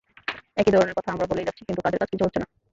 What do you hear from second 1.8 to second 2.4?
কাজের কাজ কিছু হচ্ছে